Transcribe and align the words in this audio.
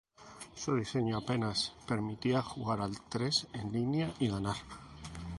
Su 0.55 0.75
diseño 0.77 1.15
apenas 1.17 1.73
permitía 1.87 2.41
jugar 2.41 2.81
al 2.81 2.99
tres 3.07 3.45
en 3.53 3.71
línea 3.71 4.11
y 4.17 4.29
ganar. 4.29 4.55